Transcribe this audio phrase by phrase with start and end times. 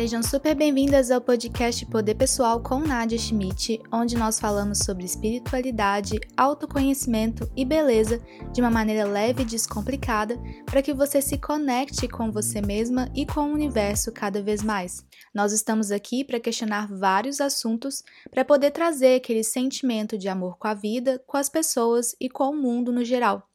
[0.00, 6.18] Sejam super bem-vindas ao podcast Poder Pessoal com Nadia Schmidt, onde nós falamos sobre espiritualidade,
[6.38, 8.18] autoconhecimento e beleza
[8.50, 13.26] de uma maneira leve e descomplicada para que você se conecte com você mesma e
[13.26, 15.04] com o universo cada vez mais.
[15.34, 20.66] Nós estamos aqui para questionar vários assuntos para poder trazer aquele sentimento de amor com
[20.66, 23.49] a vida, com as pessoas e com o mundo no geral.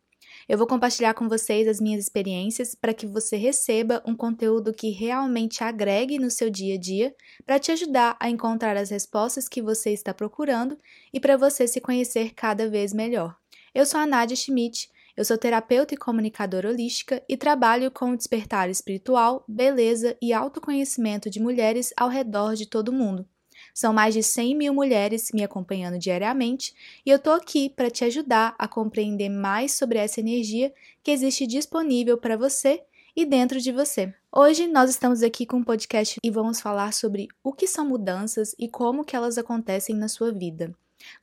[0.47, 4.91] Eu vou compartilhar com vocês as minhas experiências para que você receba um conteúdo que
[4.91, 9.59] realmente agregue no seu dia a dia, para te ajudar a encontrar as respostas que
[9.59, 10.77] você está procurando
[11.11, 13.35] e para você se conhecer cada vez melhor.
[13.73, 14.87] Eu sou a Nadia Schmidt,
[15.17, 21.27] eu sou terapeuta e comunicadora holística e trabalho com o despertar espiritual, beleza e autoconhecimento
[21.27, 23.27] de mulheres ao redor de todo o mundo.
[23.75, 26.73] São mais de 100 mil mulheres me acompanhando diariamente
[27.05, 30.73] e eu tô aqui para te ajudar a compreender mais sobre essa energia
[31.03, 32.81] que existe disponível para você
[33.13, 34.13] e dentro de você.
[34.31, 38.55] Hoje nós estamos aqui com um podcast e vamos falar sobre o que são mudanças
[38.57, 40.73] e como que elas acontecem na sua vida.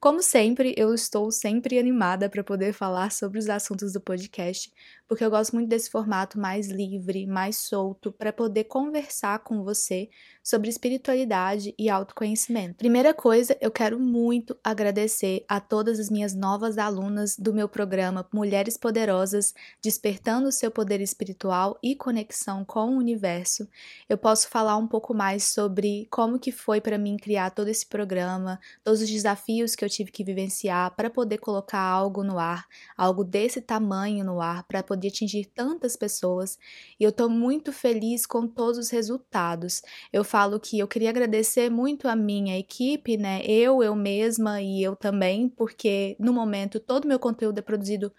[0.00, 4.72] Como sempre, eu estou sempre animada para poder falar sobre os assuntos do podcast,
[5.08, 10.08] porque eu gosto muito desse formato mais livre, mais solto, para poder conversar com você
[10.42, 12.76] sobre espiritualidade e autoconhecimento.
[12.76, 18.26] Primeira coisa, eu quero muito agradecer a todas as minhas novas alunas do meu programa
[18.32, 23.68] Mulheres Poderosas, despertando o seu poder espiritual e conexão com o universo.
[24.08, 27.86] Eu posso falar um pouco mais sobre como que foi para mim criar todo esse
[27.86, 32.66] programa, todos os desafios que eu tive que vivenciar para poder colocar algo no ar,
[32.96, 36.58] algo desse tamanho no ar, para poder atingir tantas pessoas.
[36.98, 39.82] E eu estou muito feliz com todos os resultados.
[40.12, 43.40] Eu falo que eu queria agradecer muito a minha equipe, né?
[43.46, 48.12] Eu, eu mesma e eu também, porque no momento todo meu conteúdo é produzido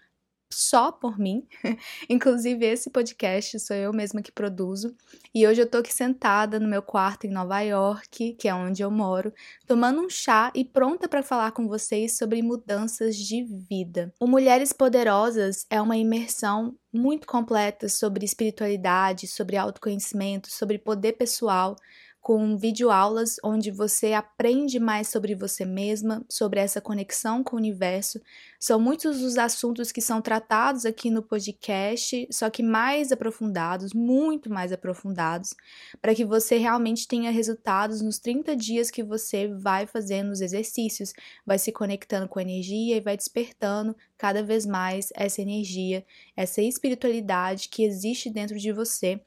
[0.54, 1.46] só por mim.
[2.08, 4.94] Inclusive, esse podcast sou eu mesma que produzo.
[5.34, 8.82] E hoje eu tô aqui sentada no meu quarto em Nova York, que é onde
[8.82, 9.32] eu moro,
[9.66, 14.12] tomando um chá e pronta para falar com vocês sobre mudanças de vida.
[14.20, 21.76] O Mulheres Poderosas é uma imersão muito completa sobre espiritualidade, sobre autoconhecimento, sobre poder pessoal
[22.24, 28.18] com videoaulas onde você aprende mais sobre você mesma, sobre essa conexão com o universo.
[28.58, 34.48] São muitos os assuntos que são tratados aqui no podcast, só que mais aprofundados, muito
[34.48, 35.54] mais aprofundados,
[36.00, 41.12] para que você realmente tenha resultados nos 30 dias que você vai fazendo os exercícios,
[41.44, 46.02] vai se conectando com a energia e vai despertando cada vez mais essa energia,
[46.34, 49.20] essa espiritualidade que existe dentro de você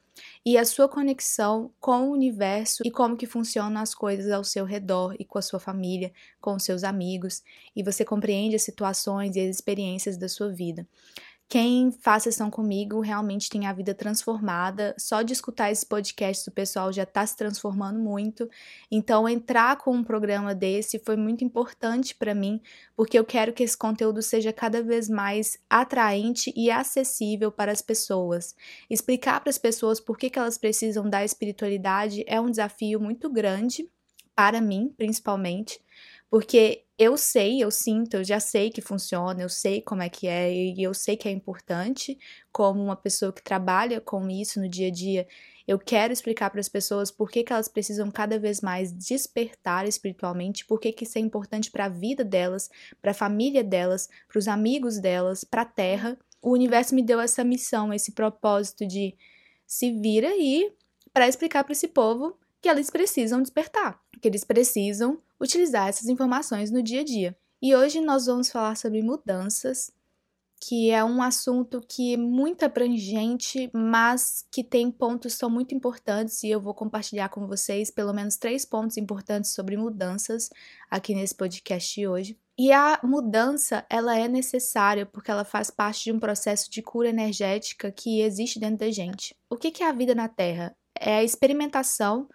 [0.46, 4.66] e a sua conexão com o universo e como que funcionam as coisas ao seu
[4.66, 6.12] redor e com a sua família,
[6.42, 7.44] com os seus amigos,
[7.76, 10.88] e você compreende as situações e as experiências da sua vida.
[11.50, 14.94] Quem faz sessão comigo realmente tem a vida transformada.
[15.00, 18.50] Só de escutar esse podcast, o pessoal já está se transformando muito.
[18.92, 22.62] Então, entrar com um programa desse foi muito importante para mim,
[22.98, 27.82] porque eu quero que esse conteúdo seja cada vez mais atraente e acessível para as
[27.82, 28.54] pessoas.
[28.90, 33.30] Explicar para as pessoas por que, que elas precisam da espiritualidade é um desafio muito
[33.30, 33.90] grande,
[34.36, 35.80] para mim, principalmente
[36.30, 40.28] porque eu sei, eu sinto, eu já sei que funciona, eu sei como é que
[40.28, 42.18] é e eu sei que é importante,
[42.52, 45.28] como uma pessoa que trabalha com isso no dia a dia.
[45.68, 49.88] Eu quero explicar para as pessoas por que, que elas precisam cada vez mais despertar
[49.88, 52.70] espiritualmente, por que, que isso é importante para a vida delas,
[53.02, 56.18] para a família delas, para os amigos delas, para a terra.
[56.42, 59.16] O universo me deu essa missão, esse propósito de
[59.68, 60.72] se vir aí
[61.14, 66.72] para explicar para esse povo que eles precisam despertar, que eles precisam utilizar essas informações
[66.72, 67.38] no dia a dia.
[67.62, 69.92] E hoje nós vamos falar sobre mudanças,
[70.60, 75.74] que é um assunto que é muito abrangente, mas que tem pontos que são muito
[75.76, 80.50] importantes e eu vou compartilhar com vocês pelo menos três pontos importantes sobre mudanças
[80.90, 82.38] aqui nesse podcast de hoje.
[82.60, 87.10] E a mudança, ela é necessária porque ela faz parte de um processo de cura
[87.10, 89.36] energética que existe dentro da gente.
[89.48, 90.76] O que é a vida na Terra?
[91.00, 92.28] É a experimentação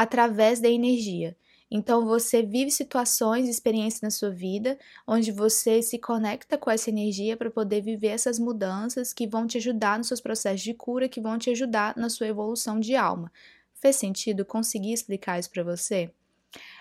[0.00, 1.36] através da energia.
[1.70, 7.36] Então você vive situações, experiências na sua vida onde você se conecta com essa energia
[7.36, 11.20] para poder viver essas mudanças que vão te ajudar nos seus processos de cura, que
[11.20, 13.30] vão te ajudar na sua evolução de alma.
[13.74, 16.10] Fez sentido conseguir explicar isso para você?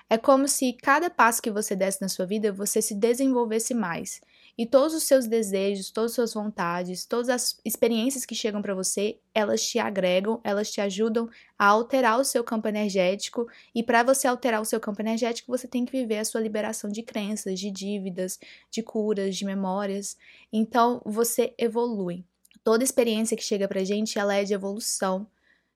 [0.09, 4.21] É como se cada passo que você desse na sua vida você se desenvolvesse mais.
[4.59, 8.75] E todos os seus desejos, todas as suas vontades, todas as experiências que chegam para
[8.75, 13.47] você, elas te agregam, elas te ajudam a alterar o seu campo energético.
[13.73, 16.89] E para você alterar o seu campo energético, você tem que viver a sua liberação
[16.89, 18.37] de crenças, de dívidas,
[18.69, 20.17] de curas, de memórias.
[20.51, 22.25] Então, você evolui.
[22.61, 25.25] Toda experiência que chega pra gente, ela é de evolução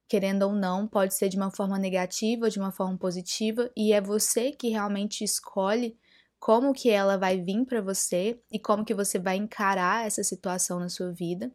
[0.09, 4.01] querendo ou não, pode ser de uma forma negativa de uma forma positiva, e é
[4.01, 5.97] você que realmente escolhe
[6.43, 10.77] como que ela vai vir para você e como que você vai encarar essa situação
[10.77, 11.49] na sua vida.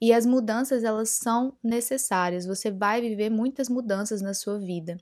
[0.00, 2.46] E as mudanças, elas são necessárias.
[2.46, 4.96] Você vai viver muitas mudanças na sua vida.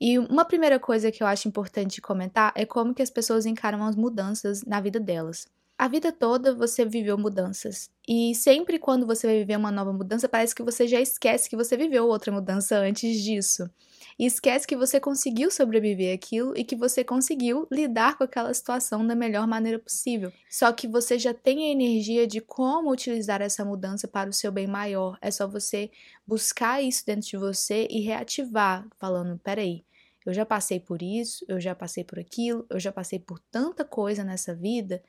[0.00, 3.84] E uma primeira coisa que eu acho importante comentar é como que as pessoas encaram
[3.84, 5.46] as mudanças na vida delas.
[5.80, 7.88] A vida toda você viveu mudanças.
[8.06, 11.56] E sempre quando você vai viver uma nova mudança, parece que você já esquece que
[11.56, 13.66] você viveu outra mudança antes disso.
[14.18, 19.06] E esquece que você conseguiu sobreviver aquilo e que você conseguiu lidar com aquela situação
[19.06, 20.30] da melhor maneira possível.
[20.50, 24.52] Só que você já tem a energia de como utilizar essa mudança para o seu
[24.52, 25.16] bem maior.
[25.22, 25.90] É só você
[26.26, 29.82] buscar isso dentro de você e reativar, falando: peraí,
[30.26, 33.82] eu já passei por isso, eu já passei por aquilo, eu já passei por tanta
[33.84, 35.02] coisa nessa vida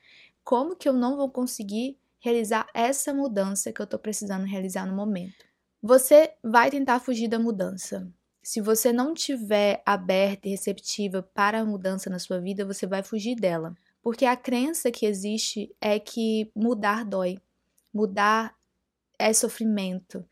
[0.44, 4.96] como que eu não vou conseguir realizar essa mudança que eu estou precisando realizar no
[4.96, 5.46] momento?
[5.82, 8.08] Você vai tentar fugir da mudança.
[8.44, 13.04] Se você não tiver aberta e receptiva para a mudança na sua vida, você vai
[13.04, 13.76] fugir dela.
[14.02, 17.40] Porque a crença que existe é que mudar dói.
[17.94, 18.56] Mudar
[19.18, 20.26] é sofrimento.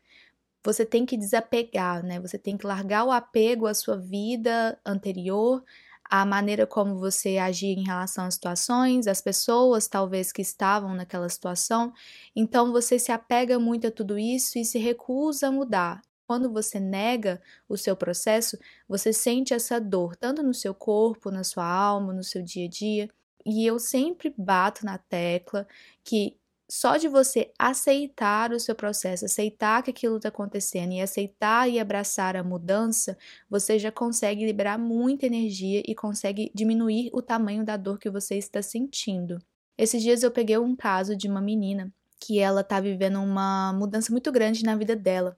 [0.64, 2.20] Você tem que desapegar, né?
[2.20, 5.64] Você tem que largar o apego à sua vida anterior,
[6.10, 11.28] a maneira como você agia em relação às situações, as pessoas talvez que estavam naquela
[11.28, 11.92] situação.
[12.34, 16.02] Então você se apega muito a tudo isso e se recusa a mudar.
[16.26, 18.58] Quando você nega o seu processo,
[18.88, 22.68] você sente essa dor, tanto no seu corpo, na sua alma, no seu dia a
[22.68, 23.08] dia.
[23.46, 25.66] E eu sempre bato na tecla
[26.04, 26.36] que
[26.70, 31.80] só de você aceitar o seu processo, aceitar que aquilo está acontecendo e aceitar e
[31.80, 33.18] abraçar a mudança,
[33.48, 38.36] você já consegue liberar muita energia e consegue diminuir o tamanho da dor que você
[38.36, 39.38] está sentindo.
[39.76, 44.12] Esses dias eu peguei um caso de uma menina que ela tá vivendo uma mudança
[44.12, 45.36] muito grande na vida dela.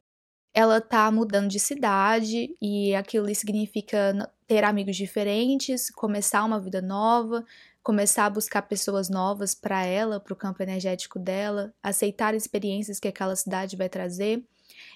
[0.55, 7.45] Ela tá mudando de cidade e aquilo significa ter amigos diferentes, começar uma vida nova,
[7.83, 13.09] começar a buscar pessoas novas para ela, para o campo energético dela, aceitar experiências que
[13.09, 14.45] aquela cidade vai trazer.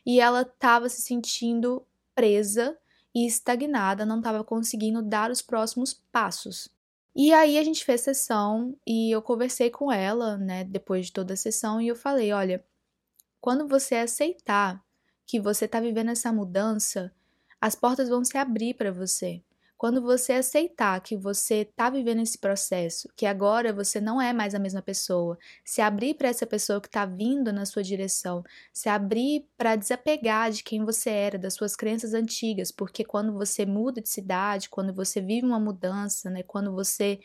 [0.05, 1.85] E ela estava se sentindo
[2.15, 2.79] presa
[3.15, 6.69] e estagnada, não estava conseguindo dar os próximos passos.
[7.15, 11.33] E aí a gente fez sessão e eu conversei com ela, né, depois de toda
[11.33, 12.65] a sessão, e eu falei: olha,
[13.41, 14.85] quando você aceitar
[15.27, 17.13] que você está vivendo essa mudança,
[17.61, 19.43] as portas vão se abrir para você.
[19.79, 24.55] Quando você aceitar que você está vivendo esse processo, que agora você não é mais
[24.55, 28.43] a mesma pessoa, se abrir para essa pessoa que está vindo na sua direção,
[28.73, 33.67] se abrir para desapegar de quem você era, das suas crenças antigas, porque quando você
[33.67, 37.21] muda de cidade, quando você vive uma mudança, né, quando você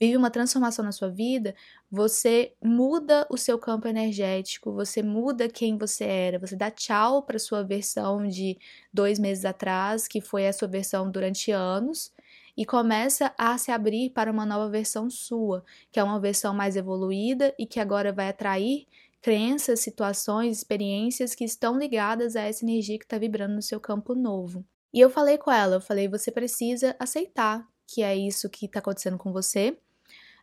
[0.00, 1.54] vive uma transformação na sua vida,
[1.90, 7.38] você muda o seu campo energético, você muda quem você era, você dá tchau para
[7.38, 8.58] sua versão de
[8.92, 12.12] dois meses atrás, que foi a sua versão durante anos,
[12.56, 16.76] e começa a se abrir para uma nova versão sua, que é uma versão mais
[16.76, 18.86] evoluída e que agora vai atrair
[19.20, 24.14] crenças, situações, experiências que estão ligadas a essa energia que está vibrando no seu campo
[24.14, 24.64] novo.
[24.92, 28.80] E eu falei com ela, eu falei, você precisa aceitar que é isso que está
[28.80, 29.78] acontecendo com você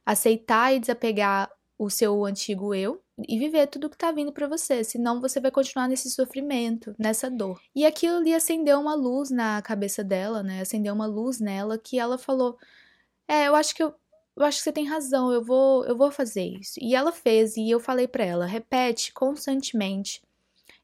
[0.05, 4.83] aceitar e desapegar o seu antigo eu e viver tudo que tá vindo para você,
[4.83, 7.59] senão você vai continuar nesse sofrimento, nessa dor.
[7.73, 10.61] E aquilo ali acendeu uma luz na cabeça dela, né?
[10.61, 12.57] Acendeu uma luz nela que ela falou:
[13.27, 13.93] "É, eu acho que eu
[14.37, 16.79] eu acho que você tem razão, eu vou eu vou fazer isso".
[16.81, 20.21] E ela fez e eu falei para ela: "Repete constantemente.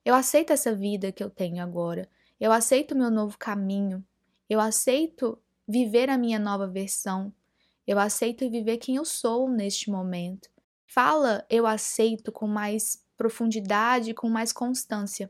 [0.05, 2.07] Eu aceito essa vida que eu tenho agora.
[2.39, 4.03] Eu aceito o meu novo caminho.
[4.49, 5.37] Eu aceito
[5.67, 7.33] viver a minha nova versão.
[7.85, 10.49] Eu aceito viver quem eu sou neste momento.
[10.85, 15.29] Fala, eu aceito com mais profundidade, com mais constância,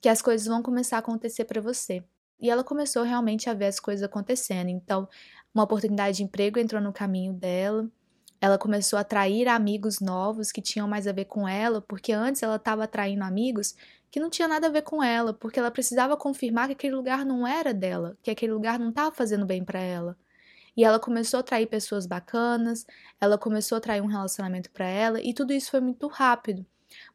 [0.00, 2.02] que as coisas vão começar a acontecer para você.
[2.40, 4.68] E ela começou realmente a ver as coisas acontecendo.
[4.68, 5.08] Então,
[5.54, 7.88] uma oportunidade de emprego entrou no caminho dela.
[8.40, 12.42] Ela começou a atrair amigos novos que tinham mais a ver com ela, porque antes
[12.42, 13.74] ela estava atraindo amigos
[14.10, 17.24] que não tinha nada a ver com ela, porque ela precisava confirmar que aquele lugar
[17.24, 20.16] não era dela, que aquele lugar não estava fazendo bem para ela.
[20.76, 22.86] E ela começou a atrair pessoas bacanas,
[23.20, 26.64] ela começou a atrair um relacionamento para ela, e tudo isso foi muito rápido.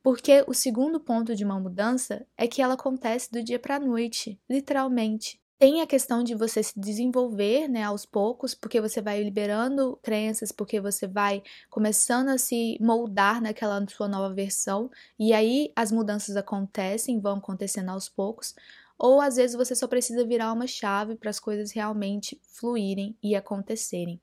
[0.01, 3.79] Porque o segundo ponto de uma mudança é que ela acontece do dia para a
[3.79, 5.39] noite, literalmente.
[5.57, 10.51] Tem a questão de você se desenvolver, né, aos poucos, porque você vai liberando crenças,
[10.51, 16.35] porque você vai começando a se moldar naquela sua nova versão, e aí as mudanças
[16.35, 18.53] acontecem, vão acontecendo aos poucos,
[18.97, 23.35] ou às vezes você só precisa virar uma chave para as coisas realmente fluírem e
[23.35, 24.19] acontecerem.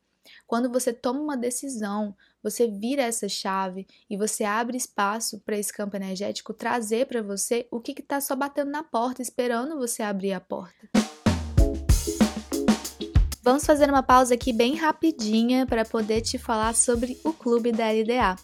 [0.46, 5.72] Quando você toma uma decisão, você vira essa chave e você abre espaço para esse
[5.72, 10.32] campo energético trazer para você o que está só batendo na porta, esperando você abrir
[10.32, 10.88] a porta.
[13.42, 17.90] Vamos fazer uma pausa aqui bem rapidinha para poder te falar sobre o Clube da
[17.90, 18.36] LDA.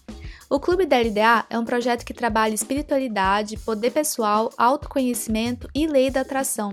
[0.50, 6.10] O Clube da LDA é um projeto que trabalha espiritualidade, poder pessoal, autoconhecimento e lei
[6.10, 6.70] da atração.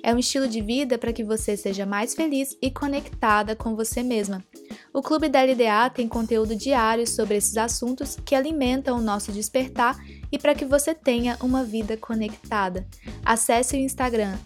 [0.00, 4.00] É um estilo de vida para que você seja mais feliz e conectada com você
[4.00, 4.44] mesma.
[4.94, 9.98] O Clube da LDA tem conteúdo diário sobre esses assuntos que alimentam o nosso despertar
[10.30, 12.86] e para que você tenha uma vida conectada.
[13.24, 14.38] Acesse o Instagram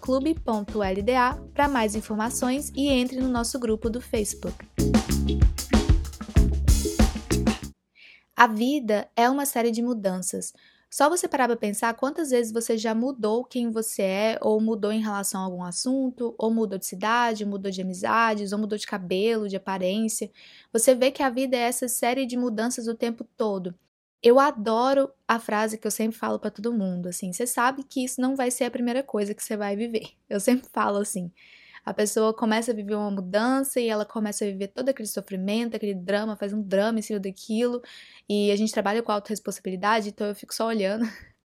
[0.00, 4.56] clube.lda para mais informações e entre no nosso grupo do Facebook.
[8.44, 10.52] A vida é uma série de mudanças.
[10.90, 14.92] Só você parar para pensar quantas vezes você já mudou quem você é, ou mudou
[14.92, 18.86] em relação a algum assunto, ou mudou de cidade, mudou de amizades, ou mudou de
[18.86, 20.30] cabelo, de aparência.
[20.70, 23.74] Você vê que a vida é essa série de mudanças o tempo todo.
[24.22, 28.04] Eu adoro a frase que eu sempre falo para todo mundo, assim, você sabe que
[28.04, 30.10] isso não vai ser a primeira coisa que você vai viver.
[30.28, 31.32] Eu sempre falo assim,
[31.84, 35.76] a pessoa começa a viver uma mudança e ela começa a viver todo aquele sofrimento,
[35.76, 37.82] aquele drama, faz um drama em cima daquilo.
[38.28, 41.04] E a gente trabalha com autorresponsabilidade, então eu fico só olhando.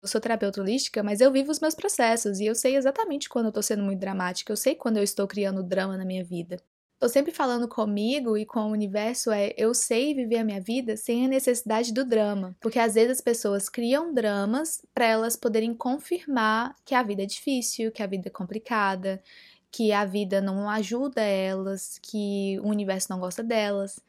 [0.02, 3.46] Eu sou terapeuta holística, mas eu vivo os meus processos e eu sei exatamente quando
[3.46, 6.58] eu tô sendo muito dramática, eu sei quando eu estou criando drama na minha vida.
[7.02, 10.98] Tô sempre falando comigo e com o universo é eu sei viver a minha vida
[10.98, 15.74] sem a necessidade do drama, porque às vezes as pessoas criam dramas para elas poderem
[15.74, 19.22] confirmar que a vida é difícil, que a vida é complicada,
[19.72, 24.00] que a vida não ajuda elas, que o universo não gosta delas.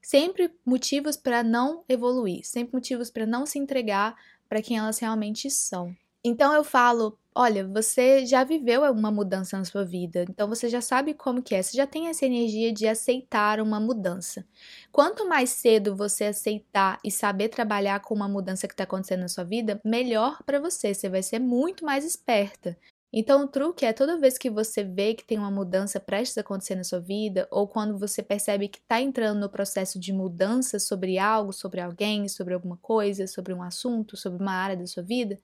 [0.00, 4.16] Sempre motivos para não evoluir, sempre motivos para não se entregar
[4.48, 5.94] para quem elas realmente são.
[6.24, 10.80] Então eu falo, olha, você já viveu uma mudança na sua vida, então você já
[10.80, 14.44] sabe como que é, você já tem essa energia de aceitar uma mudança.
[14.90, 19.28] Quanto mais cedo você aceitar e saber trabalhar com uma mudança que está acontecendo na
[19.28, 22.76] sua vida, melhor para você, você vai ser muito mais esperta.
[23.12, 26.42] Então, o truque é toda vez que você vê que tem uma mudança prestes a
[26.42, 30.78] acontecer na sua vida, ou quando você percebe que está entrando no processo de mudança
[30.78, 35.02] sobre algo, sobre alguém, sobre alguma coisa, sobre um assunto, sobre uma área da sua
[35.02, 35.38] vida,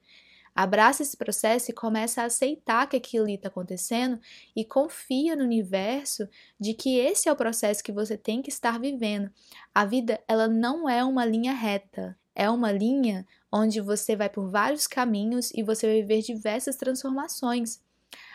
[0.54, 4.20] abraça esse processo e começa a aceitar que aquilo está acontecendo
[4.56, 6.28] e confia no universo
[6.60, 9.30] de que esse é o processo que você tem que estar vivendo.
[9.74, 14.50] A vida, ela não é uma linha reta, é uma linha onde você vai por
[14.50, 17.80] vários caminhos e você vai viver diversas transformações.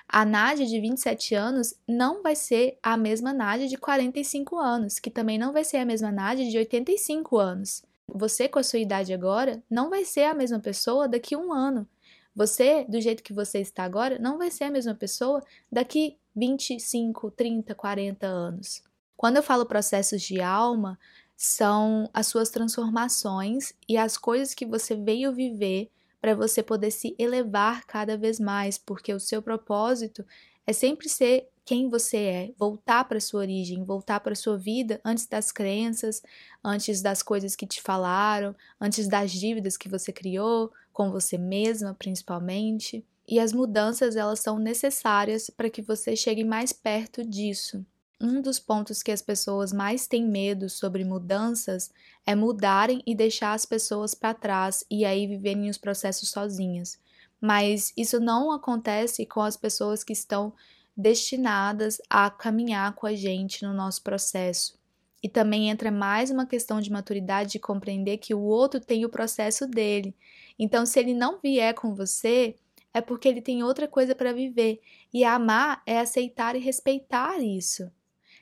[0.07, 5.11] A Nádia de 27 anos não vai ser a mesma Nádia de 45 anos, que
[5.11, 7.83] também não vai ser a mesma Nádia de 85 anos.
[8.07, 11.51] Você, com a sua idade agora, não vai ser a mesma pessoa daqui a um
[11.51, 11.85] ano.
[12.33, 17.29] Você, do jeito que você está agora, não vai ser a mesma pessoa daqui 25,
[17.31, 18.81] 30, 40 anos.
[19.17, 20.97] Quando eu falo processos de alma,
[21.41, 27.15] são as suas transformações e as coisas que você veio viver para você poder se
[27.17, 30.25] elevar cada vez mais, porque o seu propósito
[30.67, 35.27] é sempre ser quem você é, voltar para sua origem, voltar para sua vida antes
[35.27, 36.22] das crenças,
[36.62, 41.96] antes das coisas que te falaram, antes das dívidas que você criou com você mesma,
[41.98, 43.05] principalmente.
[43.25, 47.86] E as mudanças elas são necessárias para que você chegue mais perto disso.
[48.21, 51.89] Um dos pontos que as pessoas mais têm medo sobre mudanças
[52.25, 56.99] é mudarem e deixar as pessoas para trás e aí viverem os processos sozinhas.
[57.39, 60.53] Mas isso não acontece com as pessoas que estão
[60.97, 64.77] destinadas a caminhar com a gente no nosso processo.
[65.23, 69.09] E também entra mais uma questão de maturidade de compreender que o outro tem o
[69.09, 70.13] processo dele.
[70.57, 72.53] Então, se ele não vier com você,
[72.93, 74.81] é porque ele tem outra coisa para viver.
[75.13, 77.89] E amar é aceitar e respeitar isso.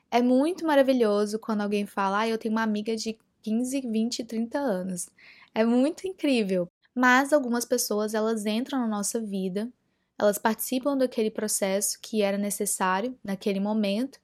[0.09, 4.57] É muito maravilhoso quando alguém fala, ah, eu tenho uma amiga de 15, 20, 30
[4.57, 5.09] anos.
[5.53, 6.69] É muito incrível.
[6.95, 9.71] Mas algumas pessoas, elas entram na nossa vida,
[10.17, 14.19] elas participam daquele processo que era necessário naquele momento,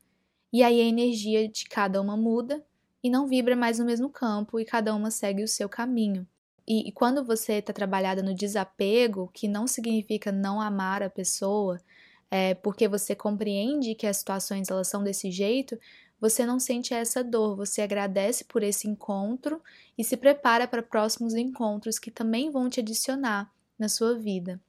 [0.52, 2.64] e aí a energia de cada uma muda
[3.04, 6.28] e não vibra mais no mesmo campo e cada uma segue o seu caminho.
[6.68, 11.80] E, e quando você está trabalhada no desapego, que não significa não amar a pessoa,
[12.36, 15.80] é, porque você compreende que as situações elas são desse jeito,
[16.20, 19.62] você não sente essa dor, você agradece por esse encontro
[19.96, 24.60] e se prepara para próximos encontros que também vão te adicionar na sua vida.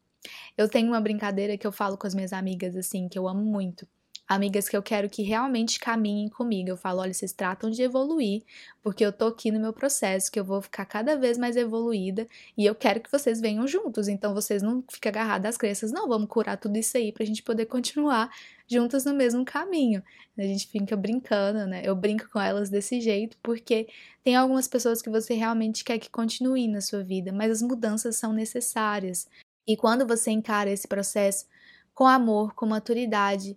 [0.58, 3.42] Eu tenho uma brincadeira que eu falo com as minhas amigas assim, que eu amo
[3.42, 3.88] muito,
[4.26, 6.70] amigas que eu quero que realmente caminhem comigo.
[6.70, 8.42] Eu falo, olha, vocês tratam de evoluir,
[8.82, 12.26] porque eu tô aqui no meu processo, que eu vou ficar cada vez mais evoluída
[12.56, 14.08] e eu quero que vocês venham juntos.
[14.08, 17.42] Então vocês não fiquem agarradas às crenças, não, vamos curar tudo isso aí pra gente
[17.42, 18.30] poder continuar
[18.66, 20.02] juntas no mesmo caminho.
[20.38, 21.82] A gente fica brincando, né?
[21.84, 23.88] Eu brinco com elas desse jeito, porque
[24.22, 28.16] tem algumas pessoas que você realmente quer que continuem na sua vida, mas as mudanças
[28.16, 29.28] são necessárias.
[29.66, 31.46] E quando você encara esse processo
[31.94, 33.56] com amor, com maturidade,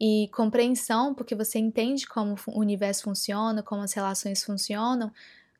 [0.00, 5.10] e compreensão, porque você entende como o universo funciona, como as relações funcionam,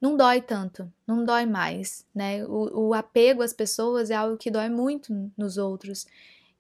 [0.00, 2.45] não dói tanto, não dói mais, né?
[2.45, 6.07] O, o, apego às pessoas é algo que dói muito nos outros.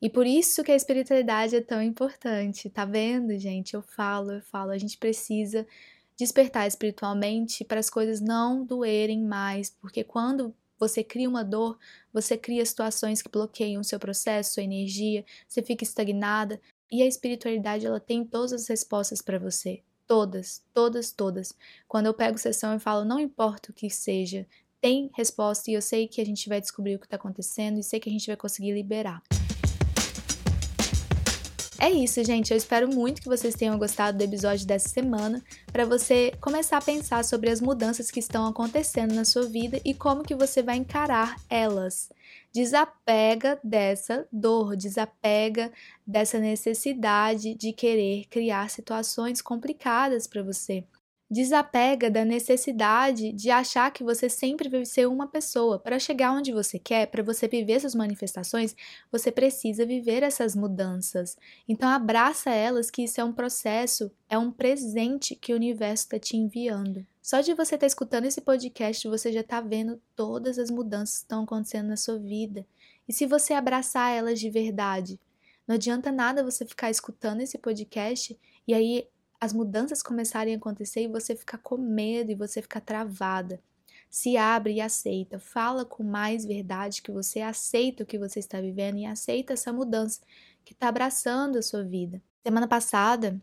[0.00, 3.74] E por isso que a espiritualidade é tão importante, tá vendo, gente?
[3.74, 5.66] Eu falo, eu falo, a gente precisa
[6.16, 11.78] despertar espiritualmente para as coisas não doerem mais, porque quando você cria uma dor,
[12.12, 17.06] você cria situações que bloqueiam o seu processo, sua energia, você fica estagnada, e a
[17.06, 19.82] espiritualidade, ela tem todas as respostas para você.
[20.06, 21.54] Todas, todas, todas.
[21.88, 24.46] Quando eu pego sessão e falo, não importa o que seja,
[24.80, 27.82] tem resposta e eu sei que a gente vai descobrir o que está acontecendo e
[27.82, 29.20] sei que a gente vai conseguir liberar.
[31.78, 32.50] É isso, gente.
[32.50, 36.82] Eu espero muito que vocês tenham gostado do episódio dessa semana, para você começar a
[36.82, 40.76] pensar sobre as mudanças que estão acontecendo na sua vida e como que você vai
[40.76, 42.08] encarar elas.
[42.56, 45.70] Desapega dessa dor, desapega
[46.06, 50.82] dessa necessidade de querer criar situações complicadas para você.
[51.28, 55.76] Desapega da necessidade de achar que você sempre vai ser uma pessoa.
[55.76, 58.76] Para chegar onde você quer, para você viver essas manifestações,
[59.10, 61.36] você precisa viver essas mudanças.
[61.68, 66.18] Então abraça elas que isso é um processo, é um presente que o universo está
[66.18, 67.04] te enviando.
[67.20, 71.16] Só de você estar tá escutando esse podcast, você já está vendo todas as mudanças
[71.16, 72.64] que estão acontecendo na sua vida.
[73.08, 75.18] E se você abraçar elas de verdade,
[75.66, 79.08] não adianta nada você ficar escutando esse podcast e aí
[79.46, 83.60] as mudanças começarem a acontecer e você ficar com medo e você ficar travada.
[84.10, 88.60] Se abre e aceita, fala com mais verdade que você aceita o que você está
[88.60, 90.20] vivendo e aceita essa mudança
[90.64, 92.20] que está abraçando a sua vida.
[92.42, 93.40] Semana passada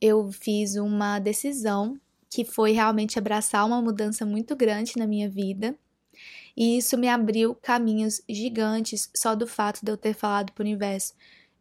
[0.00, 1.98] eu fiz uma decisão
[2.30, 5.74] que foi realmente abraçar uma mudança muito grande na minha vida.
[6.56, 10.66] E isso me abriu caminhos gigantes só do fato de eu ter falado para o
[10.66, 11.14] universo: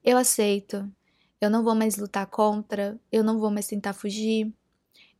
[0.03, 0.89] eu aceito,
[1.39, 4.53] eu não vou mais lutar contra, eu não vou mais tentar fugir,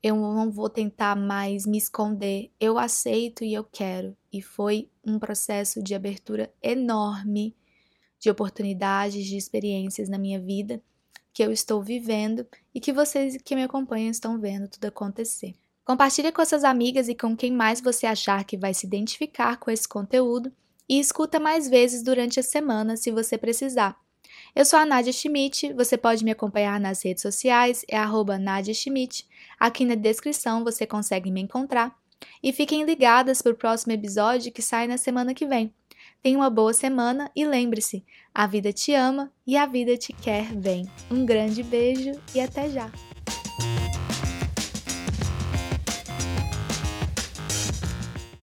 [0.01, 4.15] eu não vou tentar mais me esconder, eu aceito e eu quero.
[4.31, 7.55] E foi um processo de abertura enorme
[8.19, 10.81] de oportunidades, de experiências na minha vida
[11.33, 15.53] que eu estou vivendo e que vocês que me acompanham estão vendo tudo acontecer.
[15.83, 19.69] Compartilhe com suas amigas e com quem mais você achar que vai se identificar com
[19.69, 20.51] esse conteúdo
[20.87, 23.99] e escuta mais vezes durante a semana se você precisar.
[24.55, 28.73] Eu sou a Nadia Schmidt, você pode me acompanhar nas redes sociais, é arroba Nadia
[28.73, 29.27] Schmidt.
[29.59, 31.93] Aqui na descrição você consegue me encontrar.
[32.41, 35.73] E fiquem ligadas para o próximo episódio que sai na semana que vem.
[36.23, 40.45] Tenha uma boa semana e lembre-se: a vida te ama e a vida te quer
[40.53, 40.89] bem.
[41.11, 42.89] Um grande beijo e até já!